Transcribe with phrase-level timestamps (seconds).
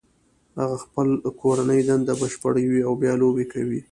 [0.59, 1.07] هغه خپل
[1.41, 3.81] کورنۍ دنده بشپړوي او بیا لوبې کوي